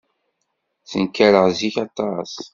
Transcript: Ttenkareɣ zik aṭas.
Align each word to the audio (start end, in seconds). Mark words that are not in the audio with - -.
Ttenkareɣ 0.81 1.45
zik 1.57 1.75
aṭas. 1.85 2.33